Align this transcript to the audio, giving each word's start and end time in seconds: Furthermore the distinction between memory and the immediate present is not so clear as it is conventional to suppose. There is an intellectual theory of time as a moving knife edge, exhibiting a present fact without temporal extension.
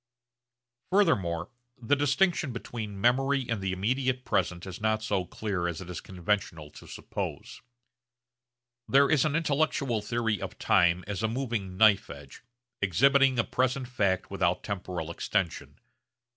Furthermore 0.89 1.51
the 1.77 1.95
distinction 1.95 2.51
between 2.51 2.99
memory 2.99 3.47
and 3.47 3.61
the 3.61 3.71
immediate 3.71 4.25
present 4.25 4.65
is 4.65 4.81
not 4.81 5.03
so 5.03 5.25
clear 5.25 5.67
as 5.67 5.79
it 5.79 5.91
is 5.91 6.01
conventional 6.01 6.71
to 6.71 6.87
suppose. 6.87 7.61
There 8.87 9.11
is 9.11 9.25
an 9.25 9.35
intellectual 9.35 10.01
theory 10.01 10.41
of 10.41 10.57
time 10.57 11.03
as 11.05 11.21
a 11.21 11.27
moving 11.27 11.77
knife 11.77 12.09
edge, 12.09 12.41
exhibiting 12.81 13.37
a 13.37 13.43
present 13.43 13.87
fact 13.87 14.31
without 14.31 14.63
temporal 14.63 15.11
extension. 15.11 15.77